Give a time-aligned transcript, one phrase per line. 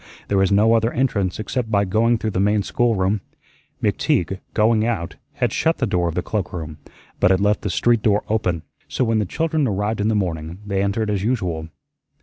[0.29, 3.21] There was no other entrance except by going through the main schoolroom.
[3.83, 6.79] McTeague going out had shut the door of the cloakroom,
[7.19, 10.57] but had left the street door open; so when the children arrived in the morning,
[10.65, 11.67] they entered as usual.